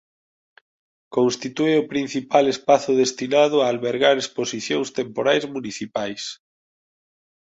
[1.15, 6.23] Constitúe o principal espazo destinado a albergar exposicións temporais municipais.